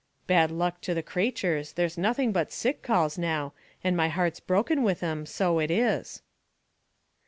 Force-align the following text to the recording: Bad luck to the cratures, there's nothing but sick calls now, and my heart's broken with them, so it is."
Bad 0.25 0.49
luck 0.49 0.81
to 0.81 0.95
the 0.95 1.03
cratures, 1.03 1.73
there's 1.73 1.95
nothing 1.95 2.31
but 2.31 2.51
sick 2.51 2.81
calls 2.81 3.19
now, 3.19 3.53
and 3.83 3.95
my 3.95 4.07
heart's 4.07 4.39
broken 4.39 4.81
with 4.81 4.99
them, 5.01 5.27
so 5.27 5.59
it 5.59 5.69
is." 5.69 6.23